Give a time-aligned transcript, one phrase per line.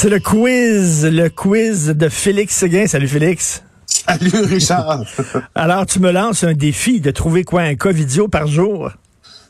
[0.00, 2.86] C'est le quiz, le quiz de Félix Seguin.
[2.86, 3.64] Salut Félix.
[3.84, 5.02] Salut Richard.
[5.56, 8.92] Alors, tu me lances un défi de trouver quoi, un cas vidéo par jour?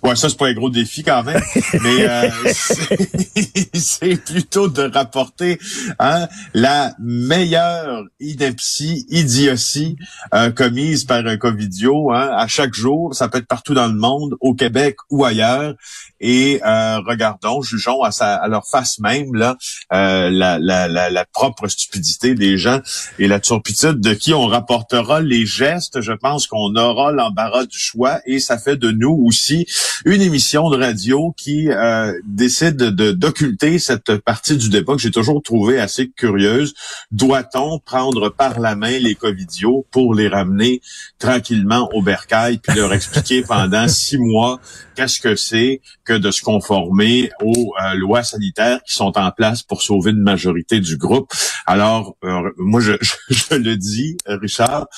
[0.03, 1.43] Ouais, ça, c'est pas un gros défi quand même,
[1.83, 2.31] mais euh,
[3.75, 5.59] c'est plutôt de rapporter
[5.99, 9.97] hein, la meilleure ineptie, idiotie
[10.35, 13.15] euh, commise par un Covidio hein, à chaque jour.
[13.15, 15.75] Ça peut être partout dans le monde, au Québec ou ailleurs.
[16.21, 19.57] Et euh, regardons, jugeons à, sa, à leur face même là
[19.93, 22.81] euh, la, la, la, la, propre stupidité des gens
[23.19, 26.01] et la turpitude de qui on rapportera les gestes.
[26.01, 29.67] Je pense qu'on aura l'embarras du choix et ça fait de nous aussi
[30.05, 35.11] une émission de radio qui euh, décide de d'occulter cette partie du débat que j'ai
[35.11, 36.75] toujours trouvé assez curieuse.
[37.11, 40.81] Doit-on prendre par la main les covidios pour les ramener
[41.19, 44.61] tranquillement au bercail puis leur expliquer pendant six mois
[44.95, 49.63] qu'est-ce que c'est que de se conformer aux euh, lois sanitaires qui sont en place
[49.63, 51.33] pour sauver une majorité du groupe?
[51.67, 52.93] Alors, euh, moi, je,
[53.29, 54.89] je, le dis, Richard,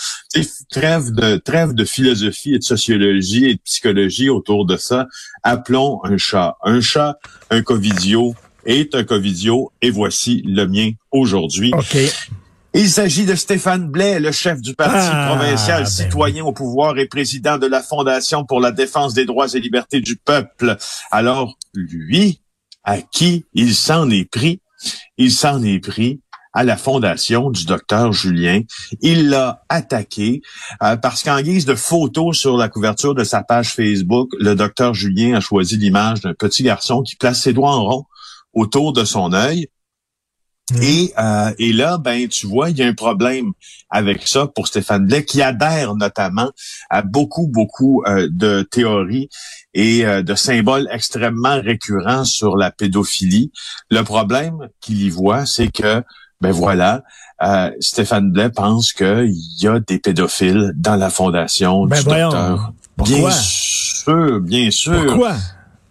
[0.70, 5.06] trêve de trêve de philosophie et de sociologie et de psychologie autour de ça.
[5.42, 6.56] Appelons un chat.
[6.64, 7.18] Un chat,
[7.50, 11.72] un covidio est un covidio, et voici le mien aujourd'hui.
[12.72, 16.98] Il s'agit de Stéphane Blais, le chef du Parti ah, provincial ben citoyen au pouvoir
[16.98, 20.76] et président de la Fondation pour la défense des droits et libertés du peuple.
[21.10, 22.40] Alors, lui,
[22.84, 24.60] à qui il s'en est pris?
[25.18, 26.20] Il s'en est pris
[26.52, 28.62] à la fondation du docteur Julien.
[29.00, 30.42] Il l'a attaqué
[30.82, 34.94] euh, parce qu'en guise de photo sur la couverture de sa page Facebook, le docteur
[34.94, 38.04] Julien a choisi l'image d'un petit garçon qui place ses doigts en rond
[38.52, 39.68] autour de son œil
[40.70, 40.82] Mm.
[40.82, 43.52] Et, euh, et là, ben, tu vois, il y a un problème
[43.88, 46.50] avec ça pour Stéphane Blais, qui adhère notamment
[46.90, 49.28] à beaucoup, beaucoup euh, de théories
[49.74, 53.52] et euh, de symboles extrêmement récurrents sur la pédophilie.
[53.90, 56.02] Le problème qu'il y voit, c'est que,
[56.40, 57.02] ben voilà,
[57.42, 62.72] euh, Stéphane Blais pense qu'il y a des pédophiles dans la fondation ben du docteur.
[62.98, 65.06] Bien sûr, bien sûr.
[65.06, 65.36] Pourquoi?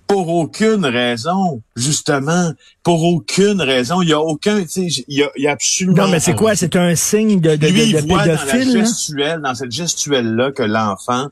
[0.10, 2.52] pour aucune raison, justement,
[2.82, 4.02] pour aucune raison.
[4.02, 6.06] Il y a aucun, tu sais, il y y a absolument.
[6.06, 6.56] Non, mais c'est quoi?
[6.56, 10.52] C'est un signe de, de, Lui, de, de voit Dans, la gestuelle, dans cette gestuelle-là
[10.52, 11.28] que l'enfant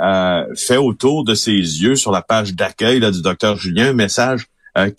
[0.00, 4.46] euh, fait autour de ses yeux sur la page d'accueil du docteur Julien, un message
[4.78, 4.90] euh,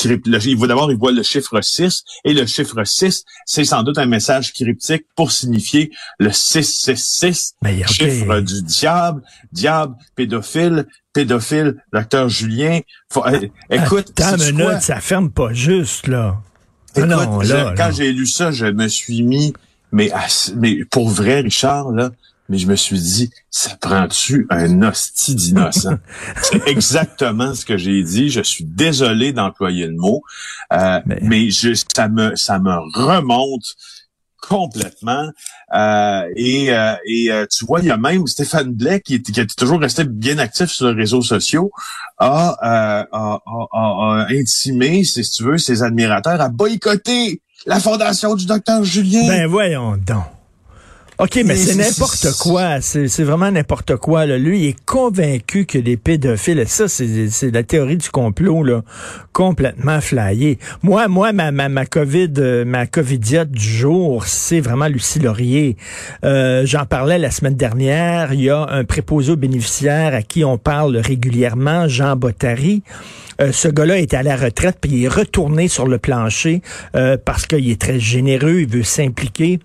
[0.45, 3.97] il voit d'abord, il voit le chiffre 6, et le chiffre 6, c'est sans doute
[3.97, 7.55] un message cryptique pour signifier le 666,
[7.87, 12.79] chiffre du diable, diable, pédophile, pédophile, docteur Julien.
[13.17, 16.39] Euh, écoute, Attends une minute, ça ferme pas juste, là.
[16.95, 19.53] Ah écoute, quand j'ai lu ça, je me suis mis,
[19.91, 20.11] mais,
[20.55, 22.11] mais pour vrai, Richard, là,
[22.49, 25.97] mais je me suis dit, ça prend-tu un hostie d'innocent?
[26.41, 28.29] c'est exactement ce que j'ai dit.
[28.29, 30.21] Je suis désolé d'employer le mot,
[30.73, 33.75] euh, mais, je, ça me ça me remonte
[34.47, 35.29] complètement.
[35.73, 39.39] Euh, et, euh, et euh, tu vois, il y a même Stéphane Blais qui, qui
[39.39, 41.71] a toujours resté bien actif sur les réseaux sociaux,
[42.17, 43.39] a, a, a,
[43.71, 49.27] a intimé, si tu veux, ses admirateurs à boycotter la fondation du docteur Julien.
[49.27, 50.25] Ben voyons donc.
[51.19, 52.81] OK, mais, c'est n'importe quoi.
[52.81, 54.25] C'est vraiment n'importe quoi.
[54.25, 54.37] Là.
[54.37, 58.83] Lui, il est convaincu que les pédophiles, ça, c'est la théorie du complot, là,
[59.31, 60.57] complètement flyée.
[60.81, 65.77] Moi, moi, ma, ma, ma COVID, euh, ma COVIDiote du jour, c'est vraiment Lucie Laurier.
[66.23, 68.33] Euh, J'en parlais la semaine dernière.
[68.33, 72.83] Il y a un préposé aux bénéficiaires à qui on parle régulièrement, Jean Bottary.
[73.41, 76.61] Euh, ce gars-là est à la retraite, puis il est retourné sur le plancher
[76.95, 79.59] euh, parce qu'il est très généreux, il veut s'impliquer.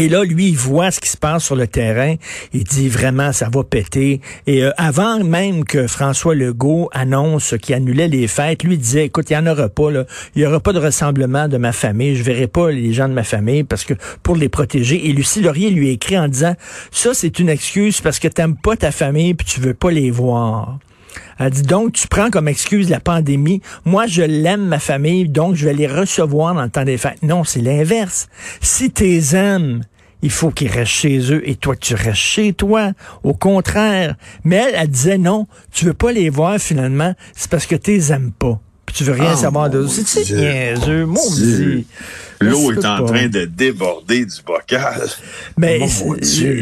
[0.00, 2.14] Et là, lui, il voit ce qui se passe sur le terrain.
[2.54, 4.22] Il dit vraiment, ça va péter.
[4.46, 9.28] Et euh, avant même que François Legault annonce qu'il annulait les fêtes, lui disait, écoute,
[9.28, 9.90] il n'y en aura pas.
[9.90, 10.06] Là.
[10.34, 12.16] Il n'y aura pas de rassemblement de ma famille.
[12.16, 15.06] Je verrai pas les gens de ma famille parce que pour les protéger.
[15.06, 16.54] Et Lucie Laurier lui écrit en disant,
[16.90, 19.90] ça, c'est une excuse parce que tu n'aimes pas ta famille puis tu veux pas
[19.90, 20.78] les voir.
[21.38, 23.62] Elle dit donc, tu prends comme excuse la pandémie.
[23.84, 27.22] Moi, je l'aime, ma famille, donc je vais les recevoir dans le temps des fêtes.
[27.22, 28.28] Non, c'est l'inverse.
[28.60, 29.82] Si tu les aimes,
[30.22, 32.92] il faut qu'ils restent chez eux et toi, tu restes chez toi.
[33.22, 34.16] Au contraire.
[34.44, 37.92] Mais elle, elle disait non, tu veux pas les voir finalement, c'est parce que tu
[37.92, 38.60] les aimes pas.
[38.86, 41.20] Puis tu veux rien ah, savoir de C'est niaiseux, mon
[42.40, 45.06] L'eau est en train de déborder du bocal.
[45.58, 45.78] Mais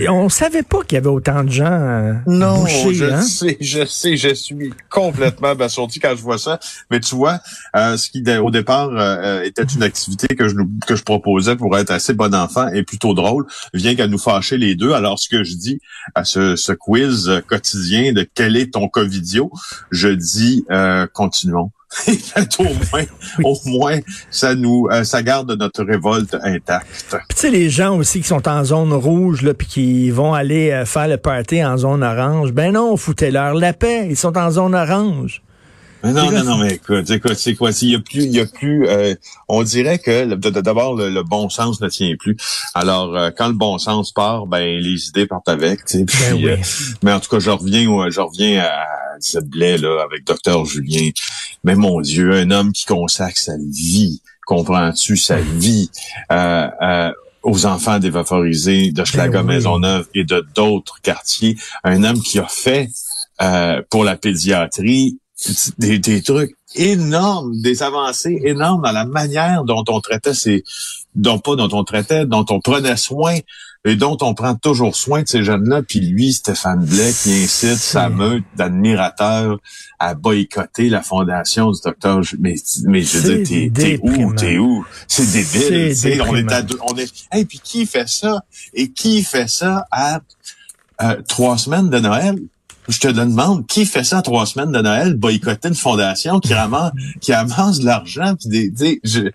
[0.08, 3.22] on savait pas qu'il y avait autant de gens euh, Non, je hein?
[3.22, 6.58] sais, je sais, je suis complètement abasourdi quand je vois ça.
[6.90, 7.38] Mais tu vois,
[7.76, 11.76] euh, ce qui au départ euh, était une activité que je que je proposais pour
[11.78, 14.92] être assez bon enfant et plutôt drôle, vient qu'à nous fâcher les deux.
[14.92, 15.80] Alors ce que je dis
[16.16, 19.52] à ce, ce quiz quotidien de quel est ton covidio,
[19.92, 20.64] je dis
[21.12, 21.70] continuons
[22.58, 23.04] au moins,
[23.42, 23.98] au moins,
[24.30, 27.16] ça nous, euh, ça garde notre révolte intacte.
[27.30, 30.70] tu sais, les gens aussi qui sont en zone rouge, là, puis qui vont aller
[30.70, 34.50] euh, faire le party en zone orange, ben non, foutez-leur la paix, ils sont en
[34.50, 35.42] zone orange.
[36.04, 37.70] non, non, non, mais écoute, écoute, c'est quoi?
[37.80, 38.86] Il y a plus, il y a plus.
[38.86, 39.14] Euh,
[39.48, 42.36] on dirait que d'abord le, bon sens ne tient plus.
[42.74, 45.80] Alors, quand le bon sens part, ben les idées partent avec.
[45.94, 46.60] Ben
[47.02, 51.10] mais en tout cas, je reviens, je reviens à ce blé là avec docteur Julien.
[51.64, 55.90] Mais mon Dieu, un homme qui consacre sa vie, comprends-tu, sa vie
[56.32, 57.12] euh, euh,
[57.42, 61.56] aux enfants dévaphorisés de Schlager ben Maisonneuve et de d'autres quartiers.
[61.84, 62.88] Un homme qui a fait
[63.40, 65.18] euh, pour la pédiatrie
[65.78, 70.64] des, des trucs énormes, des avancées énormes dans la manière dont on traitait ces,
[71.14, 73.38] dont pas dont on traitait, dont on prenait soin
[73.84, 75.82] et dont on prend toujours soin de ces jeunes-là.
[75.82, 79.58] Puis lui, Stéphane Blais, qui incite sa meute d'admirateurs
[79.98, 82.20] à boycotter la fondation du docteur.
[82.38, 84.34] Mais, mais je veux dire, t'es où?
[84.34, 84.84] T'es où?
[85.06, 86.22] C'est débile.
[86.22, 88.42] on est à on est, et puis qui fait ça?
[88.74, 90.20] Et qui fait ça à
[91.02, 92.36] euh, trois semaines de Noël?
[92.88, 96.92] Je te demande, qui fait ça trois semaines de Noël, boycotter une fondation qui amasse,
[97.20, 99.30] qui amasse de l'argent, puis des, je,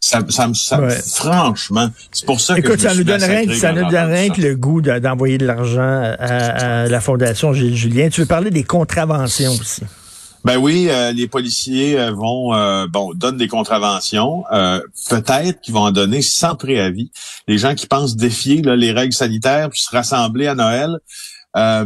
[0.00, 3.90] ça, ça, ça franchement, c'est pour ça Écoute, que ça nous donne rien, ça nous
[3.90, 8.08] donne rien que le goût d'envoyer de, l'argent à, la fondation Gilles Julien.
[8.08, 9.82] Tu veux parler des contraventions aussi?
[10.44, 14.44] Ben oui, euh, les policiers euh, vont euh, bon donnent des contraventions.
[15.08, 17.10] Peut-être qu'ils vont en donner sans préavis.
[17.48, 20.98] Les gens qui pensent défier les règles sanitaires puis se rassembler à Noël.
[21.58, 21.84] Euh,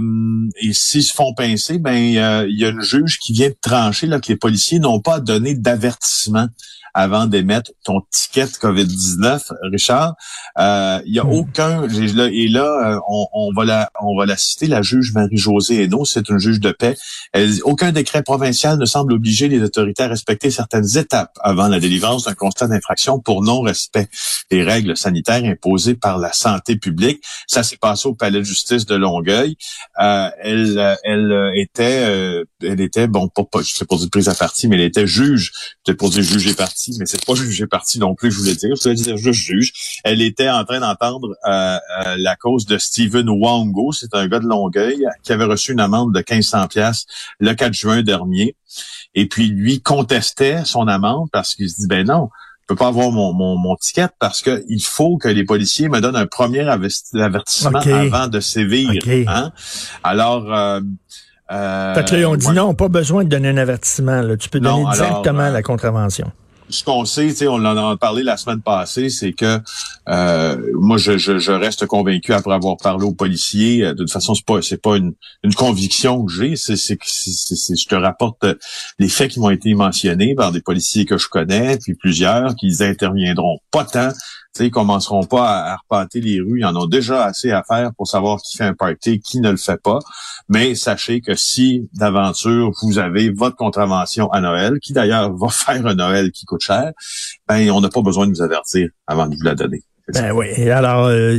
[0.61, 4.07] et s'ils se font pincer, ben il y a une juge qui vient de trancher
[4.07, 6.49] là, que les policiers n'ont pas donné d'avertissement
[6.95, 10.15] avant d'émettre ton ticket COVID-19, Richard.
[10.59, 11.33] Euh, il y a hmm.
[11.33, 15.83] aucun et là euh, on, on, va la on va la citer la juge Marie-Josée
[15.83, 16.97] Hainaut, c'est une juge de paix.
[17.33, 21.69] Elle dit aucun décret provincial ne semble obliger les autorités à respecter certaines étapes avant
[21.69, 24.09] la délivrance d'un constat d'infraction pour non-respect
[24.51, 27.23] des règles sanitaires imposées par la santé publique.
[27.47, 29.57] Ça s'est passé au palais de justice de Longueuil.
[30.01, 34.35] Euh, elle elle était elle était bon pas, pas je sais pas dire prise à
[34.35, 35.53] partie mais elle était juge
[35.85, 38.55] peut-être pour dire juge et partie mais c'est pas jugé parti non plus, je voulais
[38.55, 38.75] dire.
[38.77, 40.01] Je voulais dire juste juge.
[40.05, 43.93] Elle était en train d'entendre euh, euh, la cause de Steven Wango.
[43.93, 47.07] C'est un gars de Longueuil qui avait reçu une amende de 1500 pièces
[47.39, 48.57] le 4 juin dernier.
[49.15, 52.31] Et puis lui contestait son amende parce qu'il se dit ben non,
[52.63, 56.01] je peux pas avoir mon, mon, ticket parce que il faut que les policiers me
[56.01, 59.03] donnent un premier avertissement avant de sévir.
[59.29, 59.53] Hein?
[60.03, 60.81] Alors euh,
[61.51, 64.23] euh, fait que là, on dit non, pas besoin de donner un avertissement.
[64.37, 66.33] Tu peux donner directement la contravention
[66.73, 69.61] ce qu'on sait, on en a parlé la semaine passée, c'est que
[70.09, 73.85] euh, moi je, je, reste convaincu après avoir parlé aux policiers.
[73.85, 75.13] Euh, de toute façon, c'est pas c'est pas une,
[75.45, 78.45] une conviction que j'ai, c'est c'est je te rapporte
[78.99, 82.83] les faits qui m'ont été mentionnés par des policiers que je connais, puis plusieurs qui
[82.83, 84.11] interviendront pas tant
[84.61, 86.61] ils commenceront pas à, à, les rues.
[86.61, 89.51] Ils en ont déjà assez à faire pour savoir qui fait un party, qui ne
[89.51, 89.99] le fait pas.
[90.49, 95.87] Mais sachez que si d'aventure vous avez votre contravention à Noël, qui d'ailleurs va faire
[95.87, 96.93] un Noël qui coûte cher,
[97.49, 99.83] ben on n'a pas besoin de vous avertir avant de vous la donner.
[100.13, 100.69] Ben oui.
[100.69, 101.37] Alors, euh,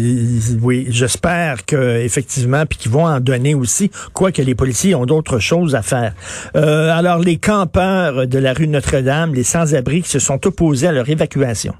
[0.61, 5.39] oui, j'espère que effectivement, puis qu'ils vont en donner aussi, quoique les policiers ont d'autres
[5.39, 6.13] choses à faire.
[6.55, 10.91] Euh, alors, les campeurs de la rue Notre-Dame, les sans-abri, qui se sont opposés à
[10.93, 11.73] leur évacuation.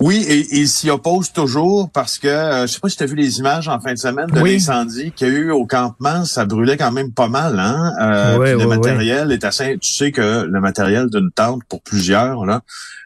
[0.00, 3.06] Oui, et ils s'y opposent toujours parce que, euh, je sais pas si tu as
[3.06, 6.24] vu les images en fin de semaine de l'incendie qu'il y a eu au campement,
[6.24, 7.92] ça brûlait quand même pas mal, hein?
[8.00, 12.62] Euh, le matériel est assez, tu sais que le matériel d'une tente pour plusieurs, là,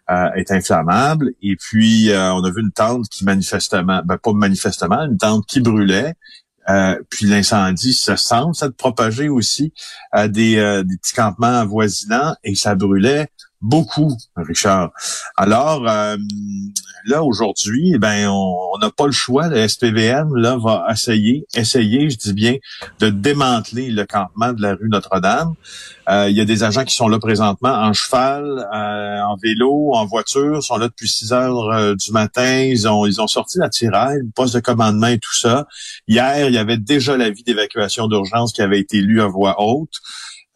[0.08, 1.32] euh, est inflammable.
[1.42, 5.46] Et puis, euh, on a vu une tente qui manifestement, ben pas manifestement, une tente
[5.46, 6.14] qui brûlait.
[7.10, 9.72] puis l'incendie se semble s'être propagé aussi
[10.12, 10.54] à des,
[10.86, 13.26] des petits campements avoisinants et ça brûlait
[13.64, 14.90] beaucoup, Richard.
[15.36, 16.16] Alors euh,
[17.06, 19.48] là aujourd'hui, eh ben on n'a pas le choix.
[19.48, 22.56] Le SPVM là va essayer, essayer, je dis bien,
[23.00, 25.54] de démanteler le campement de la rue Notre-Dame.
[26.10, 29.92] Euh, il y a des agents qui sont là présentement en cheval, euh, en vélo,
[29.94, 32.64] en voiture, sont là depuis 6 heures du matin.
[32.64, 35.66] Ils ont ils ont sorti la tiraille, le poste de commandement et tout ça.
[36.06, 39.94] Hier, il y avait déjà l'avis d'évacuation d'urgence qui avait été lu à voix haute.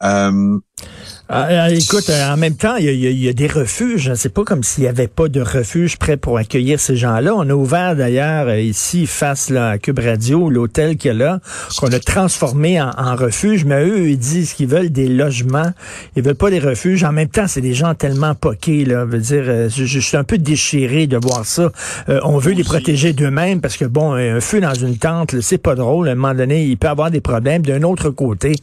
[0.01, 4.15] Ah, ah, écoute, euh, en même temps, il y, a, des refuges.
[4.15, 7.35] C'est pas comme s'il y avait pas de refuge prêt pour accueillir ces gens-là.
[7.35, 11.15] On a ouvert d'ailleurs euh, ici, face là, à Cube Radio, l'hôtel qu'il y a
[11.15, 11.41] là,
[11.77, 13.67] qu'on a transformé en, refuge.
[13.67, 15.71] Mais eux, ils disent qu'ils veulent des logements.
[16.17, 17.05] Ils veulent pas des refuges.
[17.05, 18.87] En même temps, c'est des gens tellement poqués.
[18.87, 21.71] Là, veut dire, euh, je, suis un peu déchiré de voir ça.
[22.23, 25.75] on veut les protéger d'eux-mêmes parce que bon, un feu dans une tente, c'est pas
[25.75, 26.09] drôle.
[26.09, 27.61] À un moment donné, il peut avoir des problèmes.
[27.61, 28.55] D'un autre côté,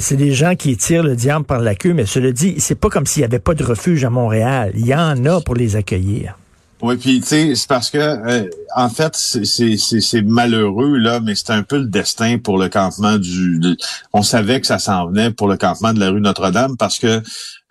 [0.00, 2.88] c'est des gens qui tirent le diable par la queue, mais cela dit, c'est pas
[2.88, 4.72] comme s'il n'y avait pas de refuge à Montréal.
[4.74, 6.36] Il y en a pour les accueillir.
[6.82, 11.50] Oui, puis tu sais, c'est parce que euh, en fait, c'est malheureux là, mais c'est
[11.50, 13.58] un peu le destin pour le campement du.
[14.12, 17.22] on savait que ça s'en venait pour le campement de la rue Notre-Dame parce que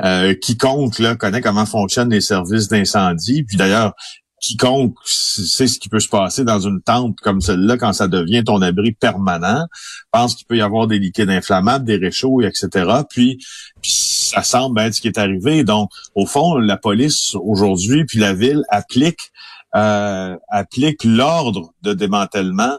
[0.04, 3.44] euh, quiconque là connaît comment fonctionnent les services d'incendie.
[3.44, 3.94] Puis d'ailleurs,
[4.42, 4.96] quiconque
[5.42, 8.62] sait ce qui peut se passer dans une tente comme celle-là quand ça devient ton
[8.62, 9.68] abri permanent,
[10.12, 12.68] pense qu'il peut y avoir des liquides inflammables, des réchauds, etc.
[13.10, 13.38] Puis,
[13.82, 15.64] puis ça semble être ce qui est arrivé.
[15.64, 19.32] Donc, au fond, la police aujourd'hui, puis la ville applique
[19.76, 22.78] euh, applique l'ordre de démantèlement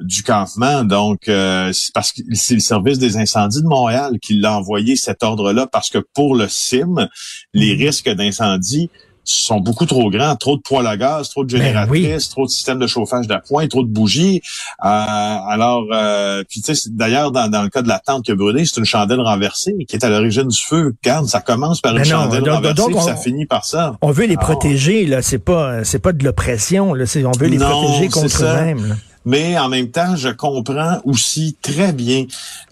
[0.00, 0.82] du campement.
[0.82, 4.96] Donc, euh, c'est parce que c'est le service des incendies de Montréal qui l'a envoyé
[4.96, 7.08] cet ordre-là parce que pour le CIM,
[7.52, 7.86] les mhm.
[7.86, 8.90] risques d'incendie
[9.24, 12.50] sont beaucoup trop grands, trop de poêles à gaz, trop de ben génératrices, trop de
[12.50, 14.42] systèmes de chauffage d'appoint, trop de bougies.
[14.84, 18.34] Euh, alors, euh, puis tu sais, d'ailleurs, dans, le cas de la tente qui a
[18.34, 20.94] brûlé, c'est une chandelle renversée qui est à l'origine du feu.
[21.04, 23.96] Regarde, ça commence par une chandelle renversée, ça finit par ça.
[24.02, 25.22] On veut les protéger, là.
[25.22, 27.04] C'est pas, c'est pas de l'oppression, là.
[27.24, 28.96] On veut les protéger contre eux-mêmes.
[29.24, 32.26] mais en même temps, je comprends aussi très bien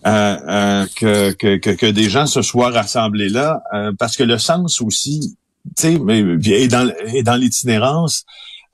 [0.06, 4.38] euh, euh que, que, que, des gens se soient rassemblés là, euh, parce que le
[4.38, 5.36] sens aussi
[6.02, 8.24] mais et dans, et dans l'itinérance,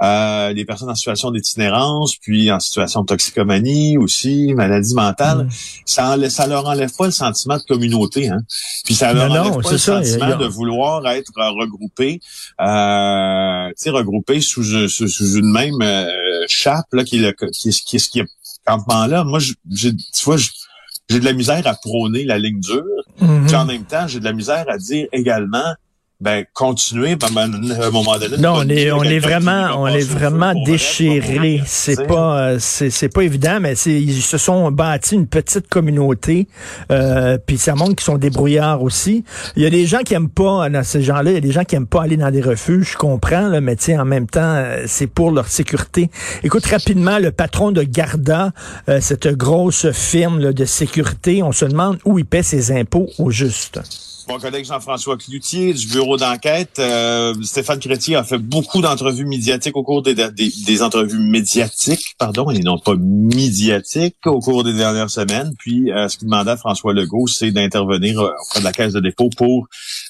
[0.03, 5.51] euh, les personnes en situation d'itinérance, puis en situation de toxicomanie aussi, maladie mentale, mm.
[5.87, 8.41] ça, ça leur enlève pas le sentiment de communauté, hein.
[8.85, 12.21] Puis ça leur enlève pas le sentiment de vouloir être regroupés,
[12.61, 16.11] euh, tu sais, regroupés sous, sous, une même euh,
[16.47, 18.27] chape là, qui est le qui est, qui est, qui est
[18.67, 19.25] campement là.
[19.25, 22.85] Moi, j'ai, tu vois, j'ai de la misère à prôner la ligne dure,
[23.23, 23.47] mm-hmm.
[23.47, 25.73] puis en même temps, j'ai de la misère à dire également
[26.21, 28.37] ben continuer à un moment donné.
[28.39, 31.63] Non, on est on est vraiment on est vraiment déchiré.
[31.67, 35.69] C'est pas euh, c'est c'est pas évident, mais c'est ils se sont bâtis une petite
[35.69, 36.49] communauté.
[36.91, 39.25] Euh, puis ça montre qu'ils sont débrouillards aussi.
[39.57, 41.31] Il y a des gens qui aiment pas dans ces gens-là.
[41.31, 42.93] Il y a des gens qui aiment pas aller dans des refuges.
[42.93, 46.11] Je comprends, là, mais en même temps, euh, c'est pour leur sécurité.
[46.43, 48.53] Écoute rapidement, le patron de Garda,
[48.89, 53.31] euh, cette grosse firme de sécurité, on se demande où il paie ses impôts au
[53.31, 53.81] juste.
[54.29, 59.77] Mon collègue Jean-François Cloutier du bureau d'enquête, euh, Stéphane Chrétien a fait beaucoup d'entrevues médiatiques
[59.77, 65.11] au cours des, des, entrevues médiatiques, pardon, et non pas médiatiques au cours des dernières
[65.11, 65.55] semaines.
[65.59, 68.95] Puis, euh, ce qu'il demandait à François Legault, c'est d'intervenir euh, auprès de la Caisse
[68.95, 69.69] de dépôt pour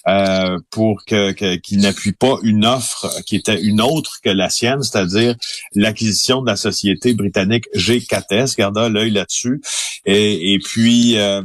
[0.08, 4.82] euh, pour que, qu'il n'appuie pas une offre qui était une autre que la sienne,
[4.82, 5.34] c'est-à-dire
[5.74, 8.56] l'acquisition de la société britannique G4S.
[8.56, 9.60] Garda l'œil là-dessus.
[10.04, 11.42] Et, et puis, euh,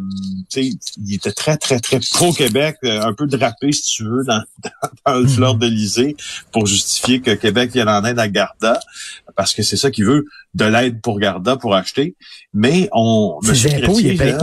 [0.51, 4.23] tu sais, il était très, très, très pro-Québec, euh, un peu drapé, si tu veux,
[4.23, 4.43] dans,
[5.05, 6.15] dans, le fleur de l'Elysée
[6.51, 8.79] pour justifier que Québec vienne en aide à Garda,
[9.35, 12.15] parce que c'est ça qu'il veut, de l'aide pour Garda pour acheter.
[12.53, 13.39] Mais on...
[13.41, 14.37] Ses impôts, il est?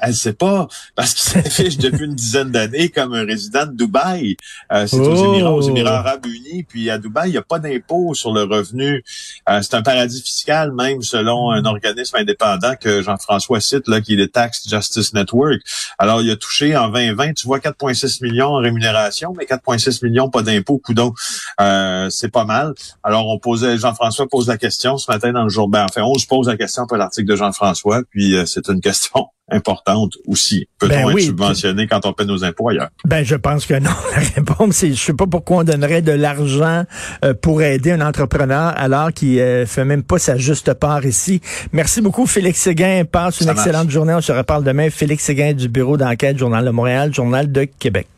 [0.00, 4.36] Elle sait pas parce qu'il s'affiche depuis une dizaine d'années comme un résident de Dubaï.
[4.72, 6.64] Euh, c'est aux Émirats, aux Émirats arabes unis.
[6.64, 9.04] Puis à Dubaï, il n'y a pas d'impôt sur le revenu.
[9.48, 14.14] Euh, c'est un paradis fiscal même selon un organisme indépendant que Jean-François cite là, qui
[14.14, 15.60] est le Tax Justice Network.
[15.98, 20.30] Alors il a touché en 2020, tu vois 4,6 millions en rémunération, mais 4,6 millions
[20.30, 21.12] pas d'impôt, coudon.
[21.60, 22.74] Euh, c'est pas mal.
[23.02, 25.68] Alors on posait, Jean-François pose la question ce matin dans le jour.
[25.68, 28.02] Ben enfin, on se pose la question pour l'article de Jean-François.
[28.10, 29.87] Puis euh, c'est une question importante
[30.26, 30.66] aussi.
[30.78, 32.88] Peut-on ben être subventionné quand on paie nos impôts ailleurs?
[33.04, 33.90] Ben, je pense que non.
[34.16, 36.84] La réponse, c'est, je sais pas pourquoi on donnerait de l'argent
[37.24, 41.40] euh, pour aider un entrepreneur alors qu'il euh, fait même pas sa juste part ici.
[41.72, 43.04] Merci beaucoup, Félix Séguin.
[43.10, 44.14] Passe une excellente journée.
[44.14, 44.90] On se reparle demain.
[44.90, 48.08] Félix Séguin du bureau d'enquête, Journal de Montréal, Journal de Québec.